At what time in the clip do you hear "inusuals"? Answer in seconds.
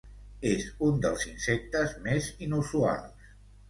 2.49-3.35